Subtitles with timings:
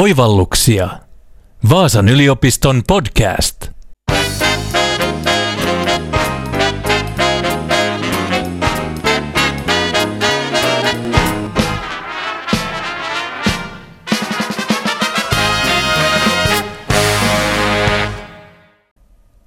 [0.00, 0.88] Oivalluksia.
[1.70, 3.70] Vaasan yliopiston podcast.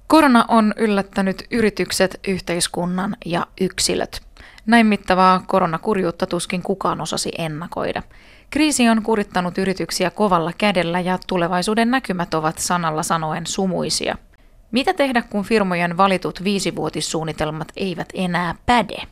[0.06, 4.22] Korona on yllättänyt yritykset, yhteiskunnan ja yksilöt.
[4.66, 8.02] Näin mittavaa koronakurjuutta tuskin kukaan osasi ennakoida.
[8.54, 14.16] Kriisi on kurittanut yrityksiä kovalla kädellä ja tulevaisuuden näkymät ovat sanalla sanoen sumuisia.
[14.70, 19.02] Mitä tehdä, kun firmojen valitut viisivuotissuunnitelmat eivät enää päde?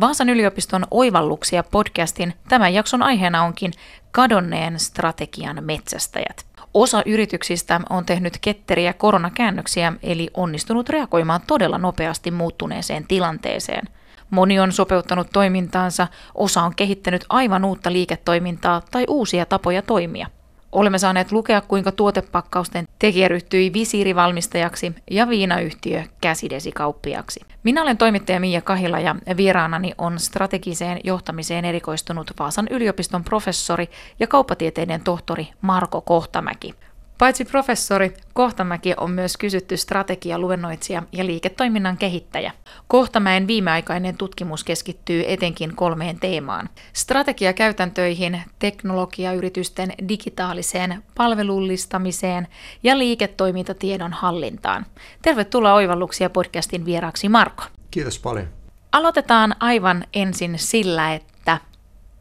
[0.00, 3.72] Vaasan yliopiston oivalluksia podcastin tämän jakson aiheena onkin
[4.10, 6.46] kadonneen strategian metsästäjät.
[6.74, 13.88] Osa yrityksistä on tehnyt ketteriä koronakäännöksiä, eli onnistunut reagoimaan todella nopeasti muuttuneeseen tilanteeseen.
[14.32, 20.26] Moni on sopeuttanut toimintaansa, osa on kehittänyt aivan uutta liiketoimintaa tai uusia tapoja toimia.
[20.72, 27.40] Olemme saaneet lukea, kuinka tuotepakkausten tekijä ryhtyi visiirivalmistajaksi ja viinayhtiö käsidesikauppiaksi.
[27.62, 34.26] Minä olen toimittaja Mia Kahila ja vieraanani on strategiseen johtamiseen erikoistunut Vaasan yliopiston professori ja
[34.26, 36.74] kauppatieteiden tohtori Marko Kohtamäki.
[37.18, 42.52] Paitsi professori, Kohtamäki on myös kysytty strategialuennoitsija ja liiketoiminnan kehittäjä.
[42.88, 46.68] Kohtamäen viimeaikainen tutkimus keskittyy etenkin kolmeen teemaan.
[46.92, 52.48] Strategiakäytäntöihin, teknologiayritysten digitaaliseen palvelullistamiseen
[52.82, 54.86] ja liiketoimintatiedon hallintaan.
[55.22, 57.64] Tervetuloa Oivalluksia podcastin vieraaksi Marko.
[57.90, 58.48] Kiitos paljon.
[58.92, 61.58] Aloitetaan aivan ensin sillä, että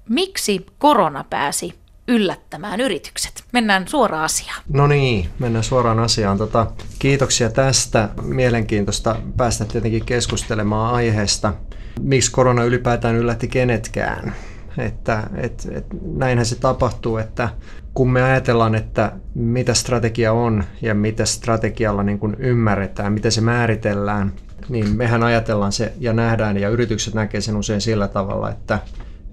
[0.09, 1.80] miksi korona pääsi
[2.11, 3.43] yllättämään yritykset.
[3.53, 4.61] Mennään suoraan asiaan.
[4.73, 6.37] No niin, mennään suoraan asiaan.
[6.37, 6.67] Tota,
[6.99, 8.09] kiitoksia tästä.
[8.23, 11.53] Mielenkiintoista päästä tietenkin keskustelemaan aiheesta.
[12.01, 14.35] Miksi korona ylipäätään yllätti kenetkään?
[14.77, 17.49] Että, et, et, näinhän se tapahtuu, että
[17.93, 23.41] kun me ajatellaan, että mitä strategia on ja mitä strategialla niin kuin ymmärretään, miten se
[23.41, 24.33] määritellään,
[24.69, 28.79] niin mehän ajatellaan se ja nähdään ja yritykset näkee sen usein sillä tavalla, että,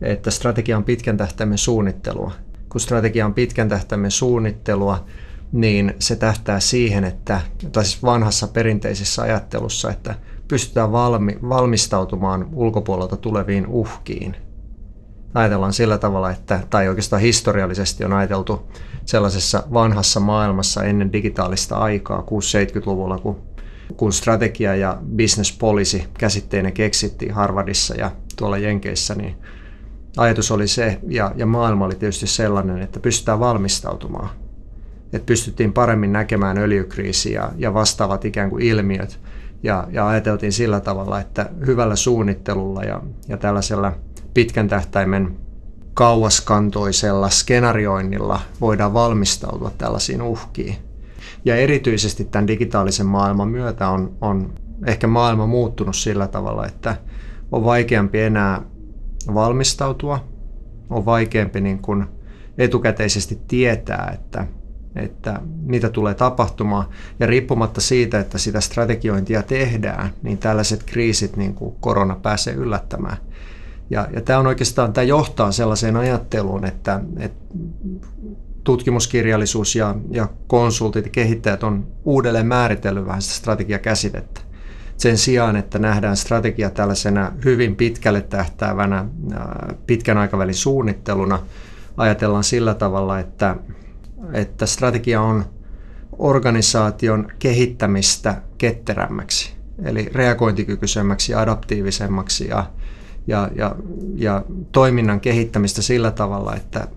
[0.02, 2.32] että strategia on pitkän tähtäimen suunnittelua
[2.68, 5.04] kun strategia on pitkän tähtäimen suunnittelua,
[5.52, 7.40] niin se tähtää siihen, että,
[7.72, 10.14] tai siis vanhassa perinteisessä ajattelussa, että
[10.48, 14.36] pystytään valmi, valmistautumaan ulkopuolelta tuleviin uhkiin.
[15.34, 18.68] Ajatellaan sillä tavalla, että, tai oikeastaan historiallisesti on ajateltu
[19.04, 23.42] sellaisessa vanhassa maailmassa ennen digitaalista aikaa, 6-70-luvulla, kun,
[23.96, 29.36] kun strategia ja business policy käsitteinä keksittiin Harvardissa ja tuolla Jenkeissä, niin
[30.18, 34.30] ajatus oli se, ja, ja maailma oli tietysti sellainen, että pystytään valmistautumaan.
[35.12, 39.20] Että pystyttiin paremmin näkemään öljykriisi ja, ja vastaavat ikään kuin ilmiöt.
[39.62, 43.92] Ja, ja ajateltiin sillä tavalla, että hyvällä suunnittelulla ja, ja tällaisella
[44.34, 45.36] pitkän tähtäimen
[45.94, 50.76] kauaskantoisella skenarioinnilla voidaan valmistautua tällaisiin uhkiin.
[51.44, 54.52] Ja erityisesti tämän digitaalisen maailman myötä on, on
[54.86, 56.96] ehkä maailma muuttunut sillä tavalla, että
[57.52, 58.62] on vaikeampi enää
[59.34, 60.24] valmistautua,
[60.90, 62.04] on vaikeampi niin kuin
[62.58, 64.46] etukäteisesti tietää, että,
[64.96, 66.88] että mitä tulee tapahtumaan.
[67.20, 73.16] Ja riippumatta siitä, että sitä strategiointia tehdään, niin tällaiset kriisit, niin kuin korona, pääsee yllättämään.
[73.90, 77.54] Ja, ja tämä on oikeastaan, tämä johtaa sellaiseen ajatteluun, että, että
[78.64, 84.47] tutkimuskirjallisuus ja, ja konsultit ja kehittäjät on uudelleen määritellyt vähän sitä strategiakäsitettä
[84.98, 89.04] sen sijaan, että nähdään strategia tällaisena hyvin pitkälle tähtäävänä
[89.86, 91.38] pitkän aikavälin suunnitteluna,
[91.96, 93.56] ajatellaan sillä tavalla, että,
[94.32, 95.44] että strategia on
[96.18, 99.52] organisaation kehittämistä ketterämmäksi,
[99.84, 102.66] eli reagointikykyisemmäksi adaptiivisemmaksi ja,
[103.26, 103.76] ja, ja,
[104.14, 106.88] ja toiminnan kehittämistä sillä tavalla, että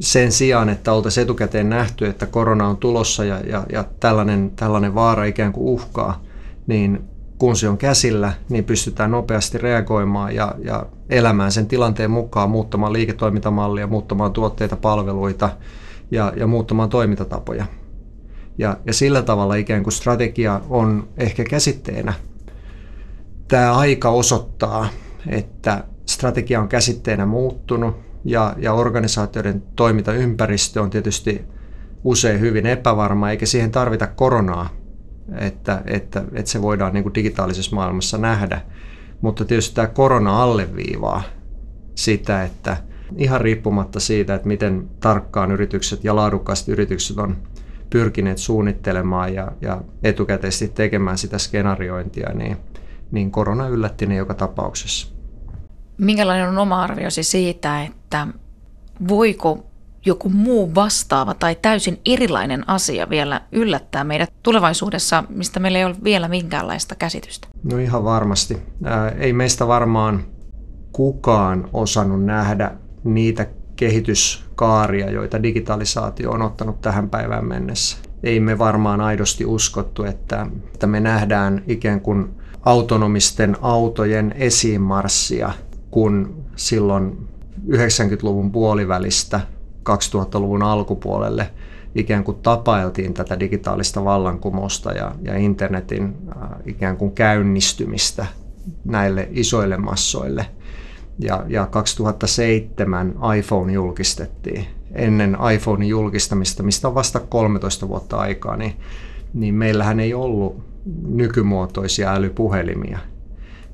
[0.00, 4.94] sen sijaan, että oltaisiin etukäteen nähty, että korona on tulossa ja, ja, ja tällainen, tällainen
[4.94, 6.22] vaara ikään kuin uhkaa,
[6.66, 7.11] niin
[7.42, 12.92] kun se on käsillä, niin pystytään nopeasti reagoimaan ja, ja elämään sen tilanteen mukaan, muuttamaan
[12.92, 15.50] liiketoimintamallia, muuttamaan tuotteita, palveluita
[16.10, 17.66] ja, ja muuttamaan toimintatapoja.
[18.58, 22.12] Ja, ja sillä tavalla ikään kuin strategia on ehkä käsitteenä.
[23.48, 24.88] Tämä aika osoittaa,
[25.26, 31.44] että strategia on käsitteenä muuttunut ja, ja organisaatioiden toimintaympäristö on tietysti
[32.04, 34.81] usein hyvin epävarma, eikä siihen tarvita koronaa
[35.38, 38.60] että, että, että se voidaan niin kuin digitaalisessa maailmassa nähdä.
[39.20, 41.22] Mutta tietysti tämä korona alleviivaa
[41.94, 42.76] sitä, että
[43.16, 47.36] ihan riippumatta siitä, että miten tarkkaan yritykset ja laadukkaasti yritykset on
[47.90, 52.56] pyrkineet suunnittelemaan ja, ja etukäteisesti tekemään sitä skenaariointia, niin,
[53.10, 55.12] niin korona yllätti ne joka tapauksessa.
[55.98, 58.26] Minkälainen on oma arviosi siitä, että
[59.08, 59.66] voiko
[60.04, 65.96] joku muu vastaava tai täysin erilainen asia vielä yllättää meidät tulevaisuudessa, mistä meillä ei ole
[66.04, 67.48] vielä minkäänlaista käsitystä?
[67.72, 68.58] No ihan varmasti.
[68.84, 70.24] Ää, ei meistä varmaan
[70.92, 72.70] kukaan osannut nähdä
[73.04, 73.46] niitä
[73.76, 77.96] kehityskaaria, joita digitalisaatio on ottanut tähän päivään mennessä.
[78.22, 82.28] Ei me varmaan aidosti uskottu, että, että me nähdään ikään kuin
[82.62, 85.52] autonomisten autojen esiinmarssia,
[85.90, 87.28] kun silloin
[87.68, 89.40] 90-luvun puolivälistä
[89.90, 91.50] 2000-luvun alkupuolelle
[91.94, 98.26] ikään kuin tapailtiin tätä digitaalista vallankumousta ja, ja internetin äh, ikään kuin käynnistymistä
[98.84, 100.46] näille isoille massoille.
[101.18, 104.66] Ja, ja 2007 iPhone julkistettiin.
[104.94, 108.76] Ennen iPhonein julkistamista, mistä on vasta 13 vuotta aikaa, niin,
[109.34, 110.62] niin meillähän ei ollut
[111.06, 112.98] nykymuotoisia älypuhelimia.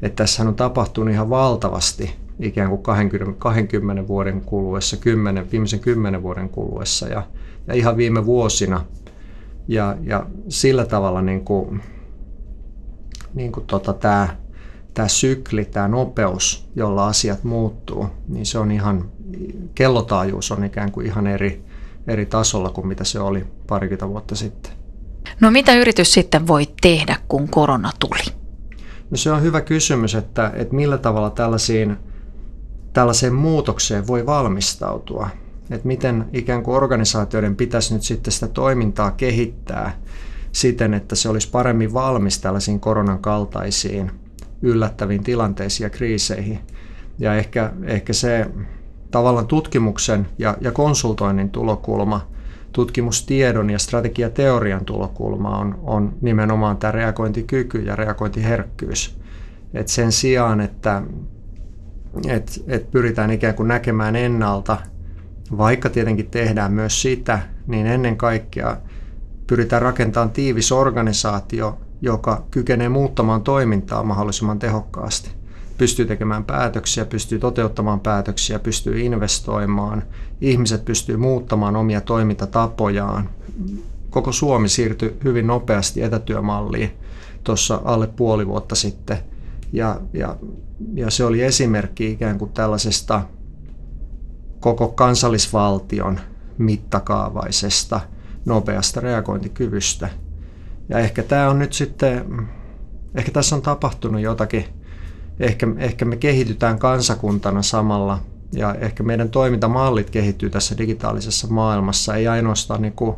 [0.02, 6.23] Että tässähän on tapahtunut ihan valtavasti ikään kuin 20, 20 vuoden kuluessa, 10, viimeisen 10
[6.23, 7.23] vuoden kuluessa ja,
[7.67, 8.85] ja ihan viime vuosina.
[9.69, 11.82] Ja, ja sillä tavalla niin kuin,
[13.35, 14.29] niin kuin tota, tämä,
[14.94, 19.11] tämä sykli, tämä nopeus, jolla asiat muuttuu, niin se on ihan,
[19.75, 21.64] kellotaajuus on ikään kuin ihan eri,
[22.06, 24.73] eri tasolla kuin mitä se oli parikymmentä vuotta sitten.
[25.40, 28.35] No mitä yritys sitten voi tehdä, kun korona tuli?
[29.11, 31.96] No se on hyvä kysymys, että, että millä tavalla tällaisiin
[32.98, 35.28] tällaiseen muutokseen voi valmistautua.
[35.70, 39.98] Että miten ikään kuin organisaatioiden pitäisi nyt sitten sitä toimintaa kehittää
[40.52, 44.10] siten, että se olisi paremmin valmis tällaisiin koronan kaltaisiin
[44.62, 46.58] yllättäviin tilanteisiin ja kriiseihin.
[47.18, 48.46] Ja ehkä, ehkä se
[49.10, 52.28] tavallaan tutkimuksen ja, ja konsultoinnin tulokulma,
[52.72, 59.18] tutkimustiedon ja strategiateorian tulokulma on, on nimenomaan tämä reagointikyky ja reagointiherkkyys.
[59.74, 61.02] Et sen sijaan, että
[62.28, 64.76] että et pyritään ikään kuin näkemään ennalta,
[65.58, 68.76] vaikka tietenkin tehdään myös sitä, niin ennen kaikkea
[69.46, 75.31] pyritään rakentamaan tiivis organisaatio, joka kykenee muuttamaan toimintaa mahdollisimman tehokkaasti.
[75.78, 80.02] Pystyy tekemään päätöksiä, pystyy toteuttamaan päätöksiä, pystyy investoimaan,
[80.40, 83.28] ihmiset pystyy muuttamaan omia toimintatapojaan.
[84.11, 86.90] Koko Suomi siirtyi hyvin nopeasti etätyömalliin
[87.44, 89.19] tuossa alle puoli vuotta sitten.
[89.72, 90.37] Ja, ja
[90.94, 93.22] ja se oli esimerkki ikään kuin tällaisesta
[94.60, 96.20] koko kansallisvaltion
[96.58, 98.00] mittakaavaisesta
[98.44, 100.08] nopeasta reagointikyvystä.
[100.88, 102.48] Ja ehkä tämä on nyt sitten,
[103.14, 104.64] ehkä tässä on tapahtunut jotakin,
[105.40, 108.22] ehkä, ehkä me kehitytään kansakuntana samalla
[108.52, 113.16] ja ehkä meidän toimintamallit kehittyy tässä digitaalisessa maailmassa, ei ainoastaan niin kuin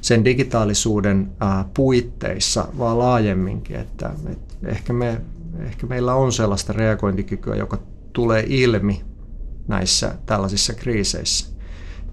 [0.00, 1.30] sen digitaalisuuden
[1.74, 5.20] puitteissa, vaan laajemminkin, että, että ehkä me
[5.58, 7.78] ehkä meillä on sellaista reagointikykyä, joka
[8.12, 9.04] tulee ilmi
[9.68, 11.52] näissä tällaisissa kriiseissä.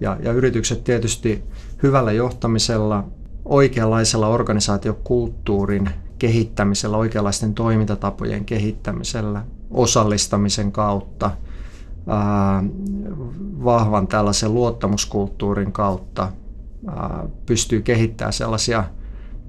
[0.00, 1.42] Ja, ja yritykset tietysti
[1.82, 3.04] hyvällä johtamisella,
[3.44, 11.30] oikeanlaisella organisaatiokulttuurin kehittämisellä, oikeanlaisten toimintatapojen kehittämisellä, osallistamisen kautta,
[12.06, 12.64] ää,
[13.64, 16.32] vahvan tällaisen luottamuskulttuurin kautta
[16.86, 18.84] ää, pystyy kehittämään sellaisia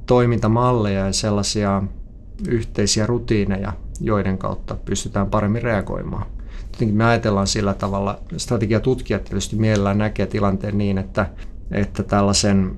[0.05, 1.83] toimintamalleja ja sellaisia
[2.47, 6.25] yhteisiä rutiineja, joiden kautta pystytään paremmin reagoimaan.
[6.71, 11.29] Tietenkin me ajatellaan sillä tavalla, strategiatutkijat tietysti mielellään näkee tilanteen niin, että,
[11.71, 12.77] että tällaisen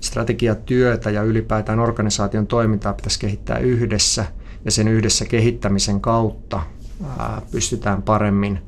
[0.00, 4.26] strategiatyötä ja ylipäätään organisaation toimintaa pitäisi kehittää yhdessä
[4.64, 6.60] ja sen yhdessä kehittämisen kautta
[7.18, 8.58] ää, pystytään paremmin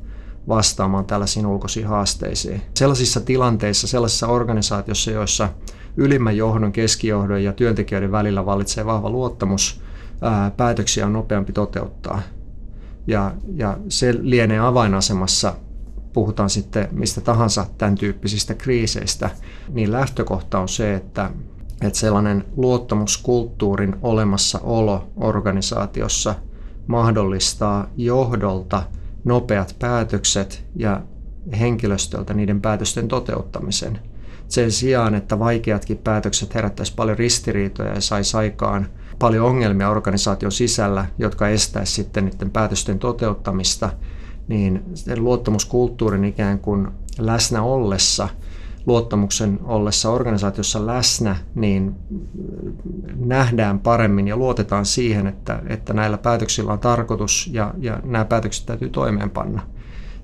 [0.47, 2.61] vastaamaan tällaisiin ulkoisiin haasteisiin.
[2.73, 5.49] Sellaisissa tilanteissa, sellaisissa organisaatioissa, joissa
[5.97, 9.81] ylimmän johdon, keskijohdon ja työntekijöiden välillä vallitsee vahva luottamus,
[10.21, 12.21] ää, päätöksiä on nopeampi toteuttaa.
[13.07, 15.55] Ja, ja se lienee avainasemassa,
[16.13, 19.29] puhutaan sitten mistä tahansa tämän tyyppisistä kriiseistä,
[19.69, 21.29] niin lähtökohta on se, että,
[21.81, 26.35] että sellainen luottamuskulttuurin olemassaolo organisaatiossa
[26.87, 28.83] mahdollistaa johdolta
[29.23, 31.01] nopeat päätökset ja
[31.59, 33.99] henkilöstöltä niiden päätösten toteuttamisen.
[34.47, 38.87] Sen sijaan, että vaikeatkin päätökset herättäisi paljon ristiriitoja ja saisi aikaan
[39.19, 43.89] paljon ongelmia organisaation sisällä, jotka estäisivät sitten niiden päätösten toteuttamista,
[44.47, 44.83] niin
[45.17, 46.87] luottamuskulttuurin ikään kuin
[47.19, 48.29] läsnä ollessa,
[48.85, 51.95] luottamuksen ollessa organisaatiossa läsnä, niin
[53.15, 58.65] nähdään paremmin ja luotetaan siihen, että, että näillä päätöksillä on tarkoitus ja, ja nämä päätökset
[58.65, 59.61] täytyy toimeenpanna,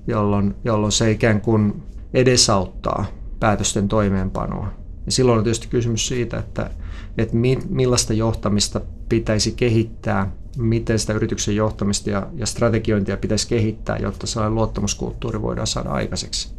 [0.06, 1.82] jolloin, jolloin se ikään kuin
[2.14, 3.04] edesauttaa
[3.40, 4.68] päätösten toimeenpanoa.
[5.06, 6.70] Ja silloin on tietysti kysymys siitä, että,
[7.18, 13.96] että mi, millaista johtamista pitäisi kehittää, miten sitä yrityksen johtamista ja, ja strategiointia pitäisi kehittää,
[13.96, 16.56] jotta sellainen luottamuskulttuuri voidaan saada aikaiseksi.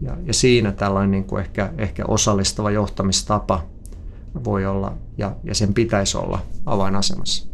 [0.00, 3.66] ja, ja siinä tällainen niin kuin ehkä, ehkä osallistava johtamistapa
[4.44, 7.48] voi olla ja, ja sen pitäisi olla avainasemassa.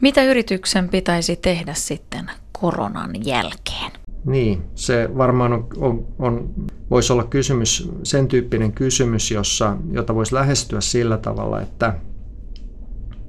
[0.00, 4.01] Mitä yrityksen pitäisi tehdä sitten koronan jälkeen?
[4.24, 6.50] Niin, se varmaan on, on, on,
[6.90, 11.94] voisi olla kysymys, sen tyyppinen kysymys, jossa, jota voisi lähestyä sillä tavalla, että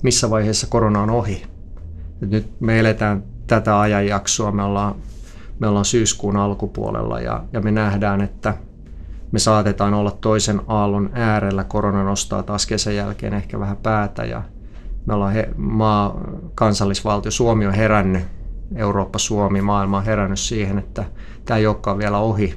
[0.03, 1.43] missä vaiheessa korona on ohi.
[2.21, 4.95] Et nyt me eletään tätä ajanjaksoa, me ollaan,
[5.59, 8.57] me ollaan syyskuun alkupuolella ja, ja me nähdään, että
[9.31, 11.63] me saatetaan olla toisen aallon äärellä.
[11.63, 14.43] Korona nostaa taas kesän jälkeen ehkä vähän päätä ja
[15.05, 16.21] me ollaan he, maa,
[16.55, 18.23] kansallisvaltio, Suomi on herännyt,
[18.75, 21.05] Eurooppa, Suomi, maailma on herännyt siihen, että
[21.45, 22.53] tämä ei olekaan vielä ohi.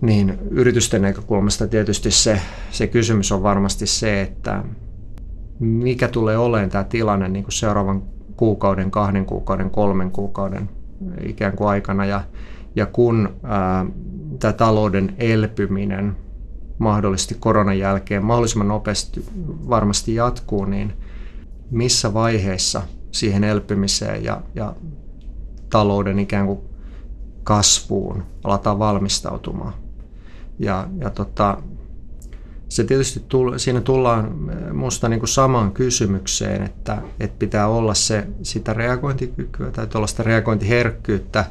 [0.00, 4.64] Niin yritysten näkökulmasta tietysti se, se kysymys on varmasti se, että
[5.58, 8.02] mikä tulee olemaan tämä tilanne niin kuin seuraavan
[8.36, 10.68] kuukauden, kahden kuukauden, kolmen kuukauden
[11.26, 12.04] ikään kuin aikana.
[12.04, 12.24] Ja,
[12.76, 13.86] ja kun ää,
[14.38, 16.16] tämä talouden elpyminen
[16.78, 19.24] mahdollisesti koronan jälkeen mahdollisimman nopeasti
[19.68, 20.92] varmasti jatkuu, niin
[21.70, 22.82] missä vaiheessa
[23.12, 24.74] siihen elpymiseen ja, ja
[25.70, 26.60] talouden ikään kuin
[27.44, 29.72] kasvuun aletaan valmistautumaan.
[30.58, 31.58] Ja, ja tota,
[32.68, 34.32] se tietysti tull, siinä tullaan
[34.72, 41.44] minusta niin kuin samaan kysymykseen, että, että pitää olla se, sitä reagointikykyä tai tuollaista reagointiherkkyyttä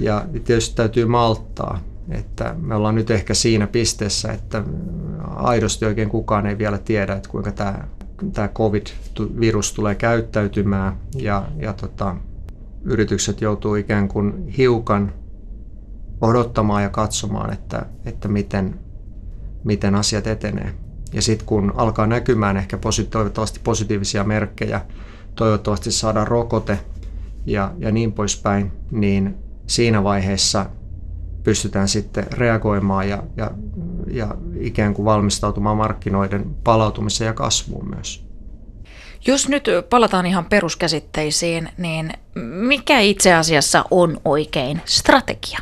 [0.00, 1.80] ja tietysti täytyy malttaa.
[2.08, 4.62] Että me ollaan nyt ehkä siinä pisteessä, että
[5.24, 7.84] aidosti oikein kukaan ei vielä tiedä, että kuinka tämä,
[8.32, 12.16] tämä COVID-virus tulee käyttäytymään ja, ja tota,
[12.84, 15.12] yritykset joutuu ikään kuin hiukan
[16.20, 18.80] odottamaan ja katsomaan, että, että miten,
[19.64, 20.74] miten asiat etenee.
[21.12, 22.78] Ja sitten kun alkaa näkymään ehkä
[23.10, 24.80] toivottavasti positiivisia merkkejä,
[25.34, 26.78] toivottavasti saadaan rokote
[27.46, 29.34] ja, ja niin poispäin, niin
[29.66, 30.66] siinä vaiheessa
[31.42, 33.50] pystytään sitten reagoimaan ja, ja,
[34.06, 38.23] ja ikään kuin valmistautumaan markkinoiden palautumiseen ja kasvuun myös.
[39.26, 42.12] Jos nyt palataan ihan peruskäsitteisiin, niin
[42.44, 45.58] mikä itse asiassa on oikein strategia?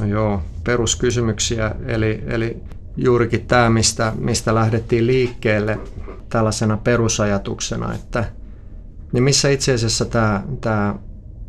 [0.00, 1.74] No joo, peruskysymyksiä.
[1.86, 2.56] Eli, eli
[2.96, 5.78] juurikin tämä, mistä, mistä lähdettiin liikkeelle
[6.28, 8.24] tällaisena perusajatuksena, että
[9.12, 10.94] niin missä itse asiassa tämä, tämä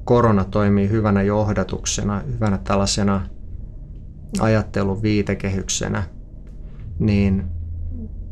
[0.04, 3.22] korona toimii hyvänä johdatuksena, hyvänä tällaisena
[4.40, 6.04] ajattelun viitekehyksenä,
[7.00, 7.44] niin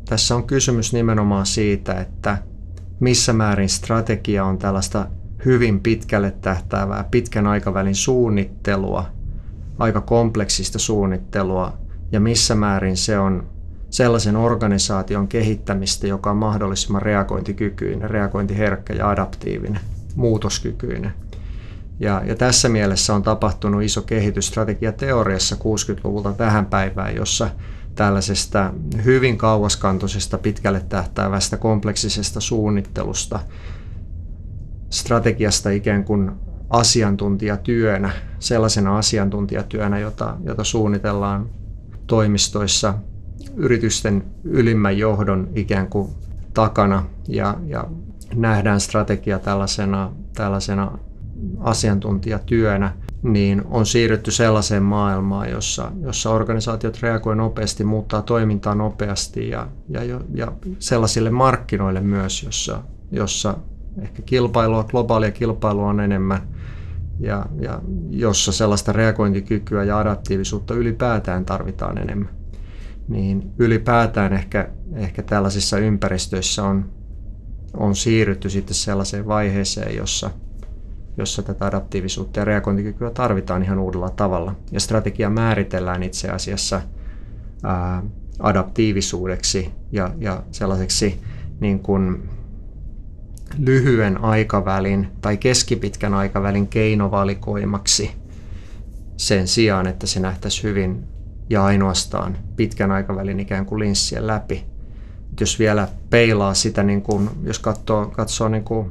[0.08, 2.38] tässä on kysymys nimenomaan siitä, että
[3.00, 5.06] missä määrin strategia on tällaista
[5.44, 9.06] hyvin pitkälle tähtäävää pitkän aikavälin suunnittelua,
[9.78, 11.78] aika kompleksista suunnittelua
[12.12, 13.46] ja missä määrin se on
[13.90, 19.80] sellaisen organisaation kehittämistä, joka on mahdollisimman reagointikykyinen, reagointiherkkä ja adaptiivinen,
[20.14, 21.12] muutoskykyinen.
[22.00, 27.50] Ja, ja tässä mielessä on tapahtunut iso kehitys strategiateoriassa 60-luvulta tähän päivään, jossa
[28.00, 28.72] tällaisesta
[29.04, 33.40] hyvin kauaskantoisesta, pitkälle tähtäävästä, kompleksisesta suunnittelusta,
[34.90, 36.30] strategiasta ikään kuin
[36.70, 41.50] asiantuntijatyönä, sellaisena asiantuntijatyönä, jota, jota suunnitellaan
[42.06, 42.94] toimistoissa
[43.56, 46.10] yritysten ylimmän johdon ikään kuin
[46.54, 47.04] takana.
[47.28, 47.84] Ja, ja
[48.34, 50.98] nähdään strategia tällaisena, tällaisena
[51.60, 52.92] asiantuntijatyönä,
[53.22, 60.20] niin on siirrytty sellaiseen maailmaan, jossa, jossa organisaatiot reagoivat nopeasti, muuttaa toimintaa nopeasti ja, ja,
[60.34, 63.56] ja sellaisille markkinoille myös, jossa, jossa
[64.02, 66.48] ehkä kilpailua, globaalia kilpailua on enemmän
[67.18, 72.30] ja, ja jossa sellaista reagointikykyä ja adaptiivisuutta ylipäätään tarvitaan enemmän.
[73.08, 76.90] Niin ylipäätään ehkä, ehkä tällaisissa ympäristöissä on,
[77.74, 80.30] on siirrytty sitten sellaiseen vaiheeseen, jossa–
[81.16, 84.54] jossa tätä adaptiivisuutta ja reagointikykyä tarvitaan ihan uudella tavalla.
[84.72, 86.80] Ja strategia määritellään itse asiassa
[87.62, 88.02] ää,
[88.38, 91.20] adaptiivisuudeksi ja, ja sellaiseksi
[91.60, 92.28] niin kuin
[93.58, 98.10] lyhyen aikavälin tai keskipitkän aikavälin keinovalikoimaksi
[99.16, 101.04] sen sijaan, että se nähtäisi hyvin
[101.50, 104.64] ja ainoastaan pitkän aikavälin ikään kuin linssien läpi.
[105.40, 108.90] Jos vielä peilaa sitä, niin kuin, jos katsoo, katsoo niin kuin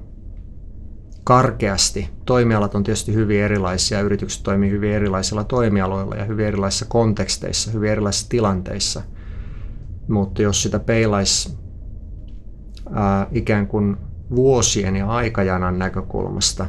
[1.29, 2.09] karkeasti.
[2.25, 7.91] Toimialat on tietysti hyvin erilaisia, yritykset toimii hyvin erilaisilla toimialoilla ja hyvin erilaisissa konteksteissa, hyvin
[7.91, 9.01] erilaisissa tilanteissa.
[10.07, 11.57] Mutta jos sitä peilaisi
[12.93, 13.97] ää, ikään kuin
[14.35, 16.65] vuosien ja aikajanan näkökulmasta,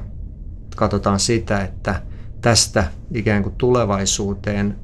[0.76, 2.02] katsotaan sitä, että
[2.40, 4.76] tästä ikään kuin tulevaisuuteen,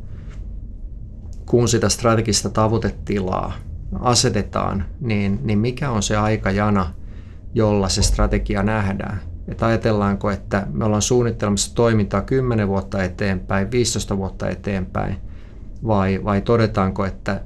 [1.46, 3.52] kun sitä strategista tavoitetilaa
[4.00, 6.94] asetetaan, niin, niin mikä on se aikajana,
[7.54, 9.35] jolla se strategia nähdään?
[9.48, 15.16] Että ajatellaanko, että me ollaan suunnittelemassa toimintaa 10 vuotta eteenpäin, 15 vuotta eteenpäin,
[15.86, 17.40] vai, vai todetaanko, että,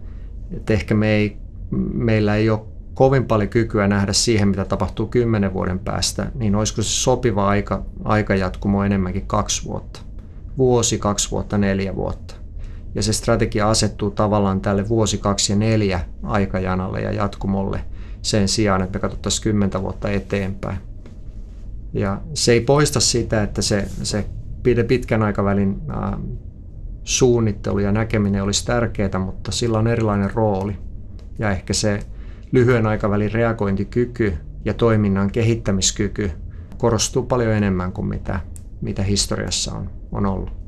[0.57, 1.37] että ehkä me ei,
[1.95, 2.61] meillä ei ole
[2.95, 7.85] kovin paljon kykyä nähdä siihen, mitä tapahtuu kymmenen vuoden päästä, niin olisiko se sopiva aika,
[8.05, 10.01] aikajatkumo enemmänkin kaksi vuotta?
[10.59, 12.35] Vuosi, kaksi vuotta, neljä vuotta.
[12.95, 17.85] Ja se strategia asettuu tavallaan tälle vuosi, kaksi ja neljä aikajanalle ja jatkumolle
[18.23, 20.90] sen sijaan, että me katsottaisiin kymmentä vuotta eteenpäin.
[21.93, 24.27] Ja se ei poista sitä, että se, se
[24.89, 25.83] pitkän aikavälin
[27.05, 30.77] suunnittelu ja näkeminen olisi tärkeää, mutta sillä on erilainen rooli.
[31.39, 32.01] Ja ehkä se
[32.53, 36.31] lyhyen aikavälin reagointikyky ja toiminnan kehittämiskyky
[36.79, 38.41] korostuu paljon enemmän kuin mitä,
[38.81, 40.60] mitä historiassa on, on ollut.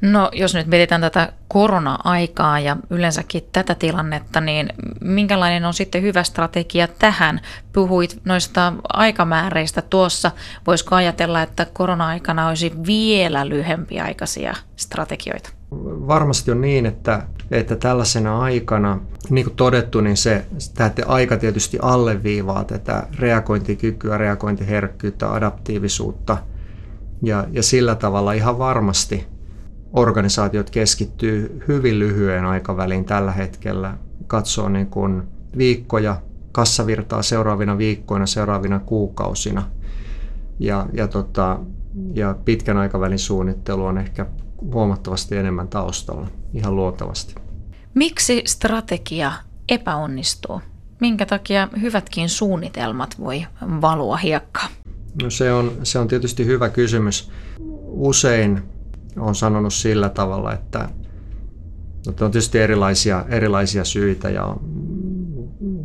[0.00, 4.68] No jos nyt mietitään tätä korona-aikaa ja yleensäkin tätä tilannetta, niin
[5.00, 7.40] minkälainen on sitten hyvä strategia tähän?
[7.72, 10.30] Puhuit noista aikamääreistä tuossa.
[10.66, 15.50] Voisiko ajatella, että korona-aikana olisi vielä lyhempiaikaisia strategioita?
[16.08, 19.00] Varmasti on niin, että, että tällaisena aikana,
[19.30, 26.36] niin kuin todettu, niin se tämä aika tietysti alleviivaa tätä reagointikykyä, reagointiherkkyyttä, adaptiivisuutta
[27.22, 29.26] ja, ja sillä tavalla ihan varmasti–
[29.92, 35.22] organisaatiot keskittyy hyvin lyhyen aikaväliin tällä hetkellä, katsoo niin kuin
[35.58, 36.20] viikkoja,
[36.52, 39.62] kassavirtaa seuraavina viikkoina, seuraavina kuukausina.
[40.58, 41.58] Ja, ja, tota,
[42.14, 44.26] ja pitkän aikavälin suunnittelu on ehkä
[44.62, 47.34] huomattavasti enemmän taustalla, ihan luultavasti.
[47.94, 49.32] Miksi strategia
[49.68, 50.60] epäonnistuu?
[51.00, 53.46] Minkä takia hyvätkin suunnitelmat voi
[53.80, 54.70] valua hiekkaan?
[55.22, 57.30] No se on, se on tietysti hyvä kysymys.
[57.86, 58.62] Usein
[59.16, 60.88] on sanonut sillä tavalla, että
[62.08, 64.56] on tietysti erilaisia, erilaisia syitä ja,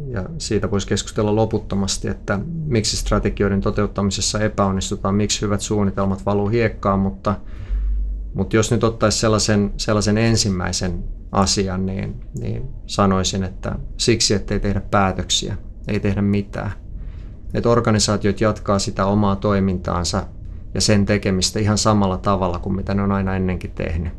[0.08, 7.00] ja siitä voisi keskustella loputtomasti, että miksi strategioiden toteuttamisessa epäonnistutaan, miksi hyvät suunnitelmat valuu hiekkaan,
[7.00, 7.36] mutta,
[8.34, 14.82] mutta jos nyt ottaisi sellaisen, sellaisen ensimmäisen asian, niin, niin sanoisin, että siksi, ettei tehdä
[14.92, 15.58] päätöksiä,
[15.88, 16.72] ei tehdä mitään.
[17.54, 20.28] Että organisaatiot jatkaa sitä omaa toimintaansa
[20.74, 24.14] ja sen tekemistä ihan samalla tavalla kuin mitä ne on aina ennenkin tehnyt.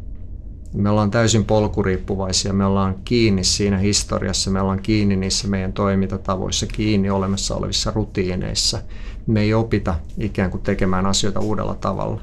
[0.75, 6.67] Me ollaan täysin polkuriippuvaisia, me ollaan kiinni siinä historiassa, me ollaan kiinni niissä meidän toimintatavoissa,
[6.67, 8.79] kiinni olemassa olevissa rutiineissa.
[9.27, 12.21] Me ei opita ikään kuin tekemään asioita uudella tavalla.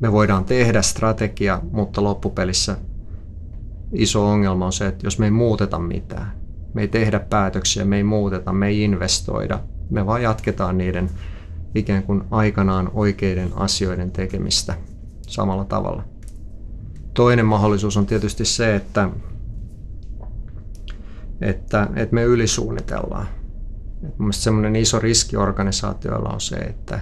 [0.00, 2.76] Me voidaan tehdä strategia, mutta loppupelissä
[3.92, 6.32] iso ongelma on se, että jos me ei muuteta mitään,
[6.74, 11.10] me ei tehdä päätöksiä, me ei muuteta, me ei investoida, me vaan jatketaan niiden
[11.74, 14.74] ikään kuin aikanaan oikeiden asioiden tekemistä
[15.28, 16.04] samalla tavalla.
[17.14, 19.08] Toinen mahdollisuus on tietysti se, että,
[21.40, 23.26] että, että me ylisuunnitellaan.
[24.18, 27.00] Mielestäni semmoinen iso riski organisaatioilla on se, että,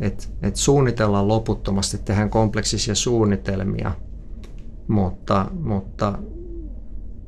[0.00, 3.92] että, että suunnitellaan loputtomasti, tehdään kompleksisia suunnitelmia,
[4.88, 6.18] mutta, mutta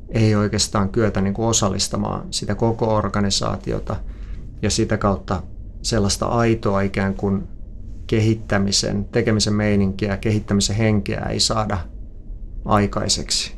[0.09, 3.95] ei oikeastaan kyetä niin kuin osallistamaan sitä koko organisaatiota
[4.61, 5.43] ja sitä kautta
[5.83, 7.47] sellaista aitoa ikään kuin
[8.07, 11.77] kehittämisen, tekemisen meininkiä, kehittämisen henkeä ei saada
[12.65, 13.55] aikaiseksi.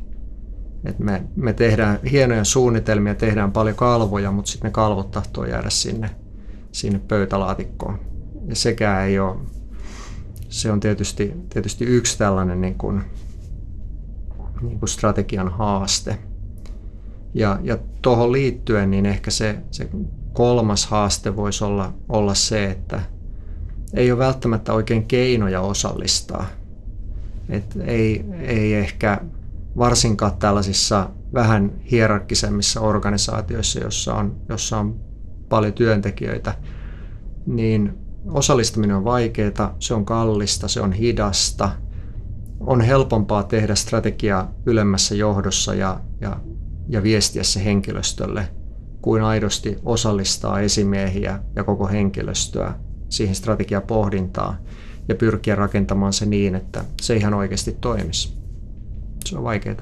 [0.85, 5.69] Et me, me tehdään hienoja suunnitelmia, tehdään paljon kalvoja, mutta sitten ne kalvot tahtoo jäädä
[5.69, 6.09] sinne,
[6.71, 7.99] sinne pöytälaatikkoon.
[8.47, 9.35] Ja sekään ei ole,
[10.49, 13.01] se on tietysti, tietysti yksi tällainen niin kuin,
[14.61, 16.17] niin kuin strategian haaste.
[17.33, 19.89] Ja, ja tuohon liittyen niin ehkä se, se
[20.35, 23.01] kolmas haaste voisi olla, olla se, että
[23.93, 26.47] ei ole välttämättä oikein keinoja osallistaa.
[27.49, 29.21] Et ei, ei ehkä
[29.77, 34.99] varsinkaan tällaisissa vähän hierarkkisemmissa organisaatioissa, jossa on, jossa on
[35.49, 36.55] paljon työntekijöitä,
[37.45, 37.97] niin
[38.31, 41.71] osallistuminen on vaikeaa, se on kallista, se on hidasta.
[42.59, 46.39] On helpompaa tehdä strategia ylemmässä johdossa ja, ja,
[46.89, 48.47] ja viestiä se henkilöstölle
[49.05, 52.73] kuin aidosti osallistaa esimiehiä ja koko henkilöstöä
[53.09, 54.57] siihen strategiapohdintaan
[55.07, 58.37] ja pyrkiä rakentamaan se niin, että se ihan oikeasti toimisi.
[59.25, 59.75] Se on vaikeaa.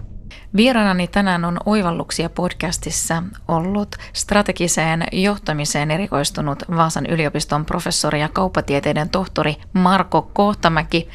[0.55, 9.55] Vieraanani tänään on Oivalluksia podcastissa ollut strategiseen johtamiseen erikoistunut Vaasan yliopiston professori ja kauppatieteiden tohtori
[9.73, 11.09] Marko Kohtamäki.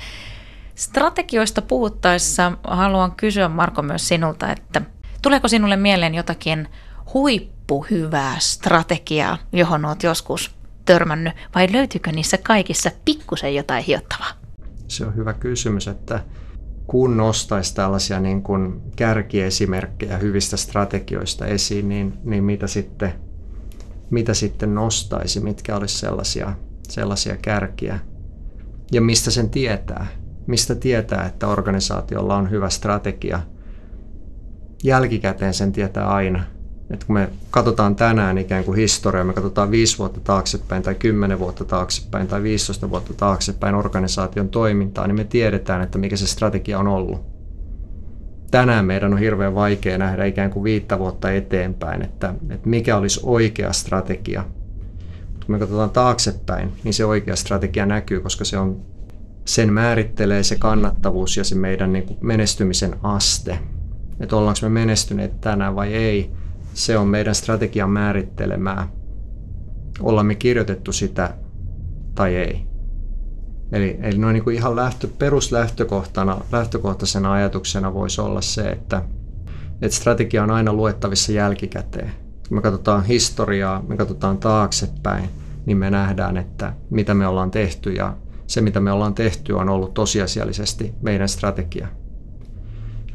[0.75, 4.83] Strategioista puhuttaessa haluan kysyä Marko myös sinulta, että
[5.23, 6.69] tuleeko sinulle mieleen jotakin
[7.71, 10.55] huippuhyvää strategiaa, johon olet joskus
[10.85, 14.31] törmännyt, vai löytyykö niissä kaikissa pikkusen jotain hiottavaa?
[14.89, 16.25] Se on hyvä kysymys, että
[16.87, 23.13] kun nostaisi tällaisia niin kuin kärkiesimerkkejä hyvistä strategioista esiin, niin, niin mitä, sitten,
[24.11, 26.53] mitä sitten nostaisi, mitkä olisi sellaisia,
[26.89, 27.99] sellaisia kärkiä
[28.93, 30.07] ja mistä sen tietää,
[30.47, 33.43] mistä tietää, että organisaatiolla on hyvä strategia
[34.85, 36.58] jälkikäteen sen tietää aina.
[36.91, 41.39] Et kun me katsotaan tänään ikään kuin historiaa, me katsotaan viisi vuotta taaksepäin tai kymmenen
[41.39, 46.79] vuotta taaksepäin tai 15 vuotta taaksepäin organisaation toimintaa, niin me tiedetään, että mikä se strategia
[46.79, 47.21] on ollut.
[48.51, 53.21] Tänään meidän on hirveän vaikea nähdä ikään kuin viittä vuotta eteenpäin, että, että mikä olisi
[53.23, 54.45] oikea strategia.
[55.33, 58.83] Mutta kun me katsotaan taaksepäin, niin se oikea strategia näkyy, koska se on,
[59.45, 63.59] sen määrittelee se kannattavuus ja se meidän niin kuin menestymisen aste.
[64.21, 66.31] Että ollaanko me menestyneet tänään vai ei,
[66.79, 68.89] se on meidän strategian määrittelemää.
[70.01, 71.35] Ollaan me kirjoitettu sitä
[72.15, 72.67] tai ei.
[73.73, 79.03] Eli, eli noin niin ihan lähtö, peruslähtökohtana, lähtökohtaisena ajatuksena voisi olla se, että,
[79.83, 82.13] että strategia on aina luettavissa jälkikäteen.
[82.49, 85.31] Kun me katsotaan historiaa, me katsotaan taaksepäin,
[85.67, 89.69] niin me nähdään, että mitä me ollaan tehty ja se, mitä me ollaan tehty, on
[89.69, 91.89] ollut tosiasiallisesti meidän strategia.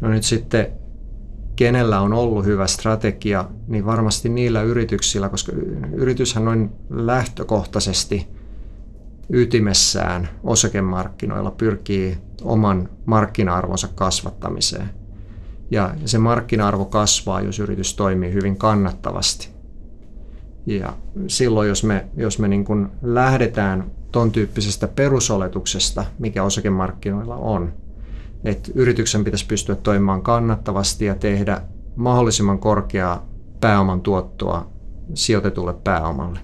[0.01, 0.82] No nyt sitten
[1.55, 5.51] kenellä on ollut hyvä strategia, niin varmasti niillä yrityksillä, koska
[5.93, 8.27] yrityshän on lähtökohtaisesti
[9.29, 14.89] ytimessään osakemarkkinoilla pyrkii oman markkina-arvonsa kasvattamiseen.
[15.71, 19.49] Ja se markkina-arvo kasvaa, jos yritys toimii hyvin kannattavasti.
[20.65, 20.93] Ja
[21.27, 27.73] silloin, jos me, jos me niin lähdetään ton tyyppisestä perusoletuksesta, mikä osakemarkkinoilla on,
[28.43, 31.61] että yrityksen pitäisi pystyä toimimaan kannattavasti ja tehdä
[31.95, 33.25] mahdollisimman korkeaa
[33.61, 34.71] pääoman tuottoa
[35.13, 36.39] sijoitetulle pääomalle.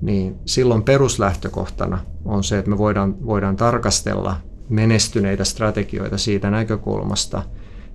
[0.00, 4.36] Niin silloin peruslähtökohtana on se, että me voidaan, voidaan tarkastella
[4.68, 7.42] menestyneitä strategioita siitä näkökulmasta,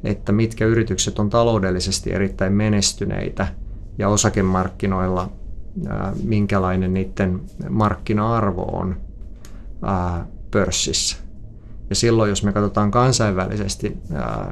[0.03, 3.47] että mitkä yritykset on taloudellisesti erittäin menestyneitä
[3.97, 5.29] ja osakemarkkinoilla
[6.23, 8.95] minkälainen niiden markkina-arvo on
[10.51, 11.24] pörssissä.
[11.95, 13.97] Ja silloin, jos me katsotaan kansainvälisesti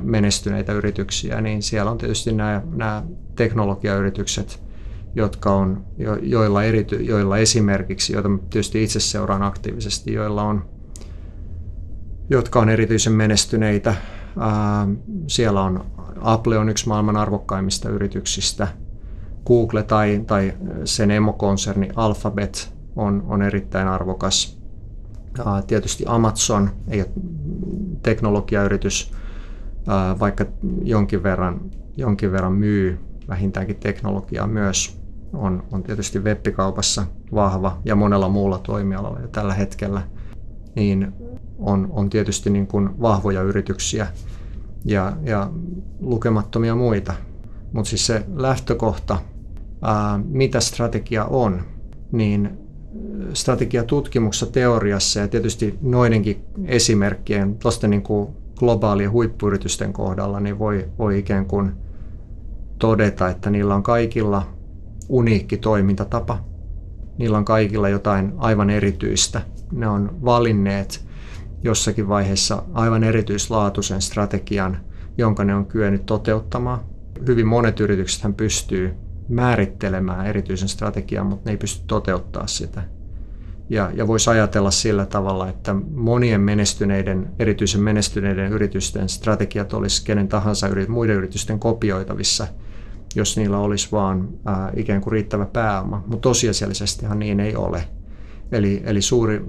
[0.01, 3.03] menestyneitä yrityksiä, niin siellä on tietysti nämä, nämä
[3.35, 4.63] teknologiayritykset,
[5.15, 10.65] jotka on, jo, joilla, erity, joilla esimerkiksi, joita tietysti itse seuraan aktiivisesti, joilla on,
[12.29, 13.95] jotka on erityisen menestyneitä.
[15.27, 15.85] Siellä on
[16.21, 18.67] Apple on yksi maailman arvokkaimmista yrityksistä.
[19.45, 20.53] Google tai, tai
[20.85, 24.63] sen emokonserni Alphabet on, on erittäin arvokas
[25.67, 27.09] Tietysti Amazon ei ole
[28.03, 29.13] teknologiayritys,
[30.19, 30.45] vaikka
[30.83, 31.61] jonkin verran,
[31.97, 39.19] jonkin verran myy vähintäänkin teknologiaa myös, on, on tietysti webbikaupassa vahva ja monella muulla toimialalla
[39.19, 40.01] jo tällä hetkellä,
[40.75, 41.13] niin
[41.59, 44.07] on, on tietysti niin kuin vahvoja yrityksiä
[44.85, 45.49] ja, ja
[45.99, 47.13] lukemattomia muita.
[47.73, 49.17] Mutta siis se lähtökohta,
[49.81, 51.61] ää, mitä strategia on,
[52.11, 52.62] niin
[53.33, 61.19] strategiatutkimuksessa, teoriassa ja tietysti noidenkin esimerkkien, tuosta niin kuin globaalien huippuyritysten kohdalla, niin voi, voi
[61.19, 61.71] ikään kuin
[62.79, 64.47] todeta, että niillä on kaikilla
[65.09, 66.43] uniikki toimintatapa.
[67.17, 69.41] Niillä on kaikilla jotain aivan erityistä.
[69.71, 71.05] Ne on valinneet
[71.63, 74.77] jossakin vaiheessa aivan erityislaatuisen strategian,
[75.17, 76.79] jonka ne on kyennyt toteuttamaan.
[77.27, 78.93] Hyvin monet yritykset pystyy
[79.29, 82.83] määrittelemään erityisen strategian, mutta ne ei pysty toteuttaa sitä.
[83.69, 90.27] Ja, ja voisi ajatella sillä tavalla, että monien menestyneiden, erityisen menestyneiden yritysten strategiat olisi kenen
[90.27, 92.47] tahansa yrit, muiden yritysten kopioitavissa,
[93.15, 96.03] jos niillä olisi vaan ää, ikään kuin riittävä pääoma.
[96.07, 97.87] Mutta tosiasiallisestihan niin ei ole.
[98.51, 99.43] Eli, eli suuri,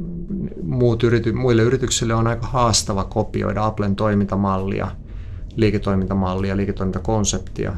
[0.62, 4.90] muut yrity, muille yrityksille on aika haastava kopioida Applen toimintamallia,
[5.56, 7.72] liiketoimintamallia, liiketoimintakonseptia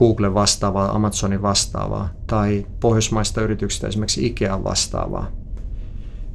[0.00, 5.30] Google vastaavaa, Amazonin vastaavaa tai pohjoismaista yrityksistä esimerkiksi Ikea vastaavaa.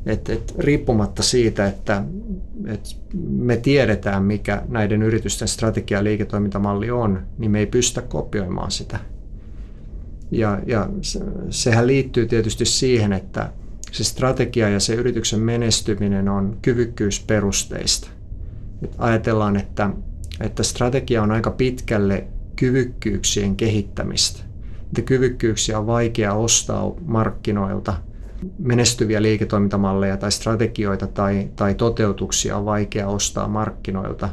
[0.06, 2.04] Et, et, riippumatta siitä, että
[2.67, 2.97] et
[3.30, 8.99] me tiedetään, mikä näiden yritysten strategia- ja liiketoimintamalli on, niin me ei pystytä kopioimaan sitä.
[10.32, 10.89] Ja, ja
[11.49, 13.51] sehän liittyy tietysti siihen, että
[13.91, 18.08] se strategia ja se yrityksen menestyminen on kyvykkyysperusteista.
[18.84, 19.89] Et ajatellaan, että,
[20.41, 24.43] että strategia on aika pitkälle kyvykkyyksien kehittämistä.
[24.85, 27.93] Niitä kyvykkyyksiä on vaikea ostaa markkinoilta.
[28.59, 34.29] Menestyviä liiketoimintamalleja tai strategioita tai, tai toteutuksia on vaikea ostaa markkinoilta.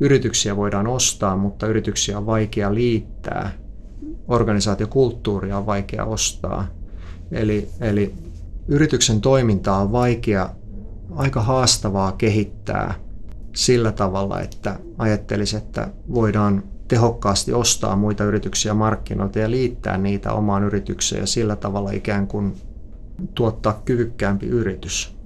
[0.00, 3.50] Yrityksiä voidaan ostaa, mutta yrityksiä on vaikea liittää.
[4.28, 6.66] Organisaatiokulttuuria on vaikea ostaa.
[7.32, 8.14] Eli, eli
[8.68, 10.50] yrityksen toimintaa on vaikea,
[11.16, 12.94] aika haastavaa kehittää
[13.54, 20.64] sillä tavalla, että ajattelisi, että voidaan tehokkaasti ostaa muita yrityksiä markkinoilta ja liittää niitä omaan
[20.64, 22.54] yritykseen ja sillä tavalla ikään kuin
[23.34, 25.16] tuottaa kyvykkäämpi yritys.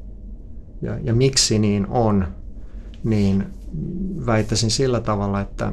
[0.82, 2.26] Ja, ja miksi niin on,
[3.04, 3.46] niin
[4.26, 5.72] väittäisin sillä tavalla, että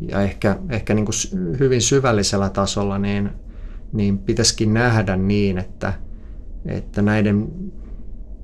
[0.00, 3.30] ja ehkä, ehkä niin kuin hyvin syvällisellä tasolla niin,
[3.92, 5.92] niin pitäisikin nähdä niin, että,
[6.66, 7.48] että näiden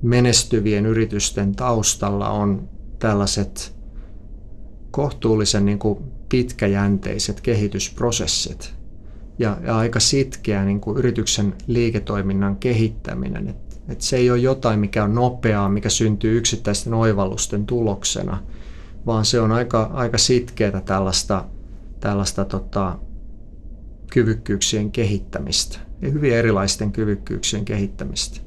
[0.01, 3.75] menestyvien yritysten taustalla on tällaiset
[4.91, 8.73] kohtuullisen niin kuin pitkäjänteiset kehitysprosessit
[9.39, 13.47] ja, ja aika sitkeä niin kuin yrityksen liiketoiminnan kehittäminen.
[13.47, 18.43] Et, et se ei ole jotain, mikä on nopeaa, mikä syntyy yksittäisten oivallusten tuloksena,
[19.05, 21.45] vaan se on aika, aika sitkeää tällaista,
[21.99, 22.99] tällaista tota,
[24.11, 28.39] kyvykkyyksien kehittämistä ja hyvin erilaisten kyvykkyyksien kehittämistä.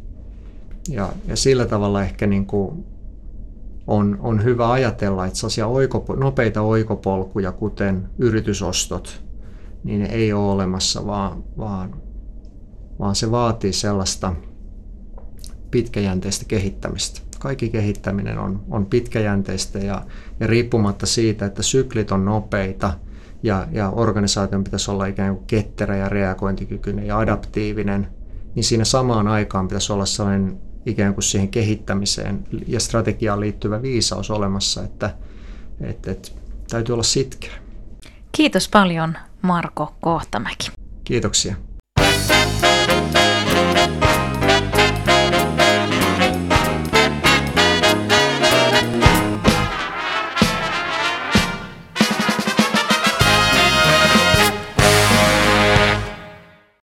[0.89, 2.85] Ja, ja sillä tavalla ehkä niin kuin
[3.91, 9.23] on, on hyvä ajatella, että sellaisia oikopo, nopeita oikopolkuja, kuten yritysostot,
[9.85, 11.97] niin ei ole olemassa, vaan, vaan,
[12.99, 14.35] vaan se vaatii sellaista
[15.71, 17.21] pitkäjänteistä kehittämistä.
[17.39, 20.03] Kaikki kehittäminen on, on pitkäjänteistä ja,
[20.41, 22.93] ja riippumatta siitä, että syklit on nopeita
[23.43, 28.09] ja, ja organisaation pitäisi olla ikään kuin ketterä ja reagointikykyinen ja adaptiivinen,
[28.55, 34.31] niin siinä samaan aikaan pitäisi olla sellainen ikään kuin siihen kehittämiseen ja strategiaan liittyvä viisaus
[34.31, 35.15] olemassa, että,
[35.81, 36.29] että, että
[36.71, 37.53] täytyy olla sitkeä.
[38.33, 40.71] Kiitos paljon Marko Kohtamäki.
[41.05, 41.57] Kiitoksia.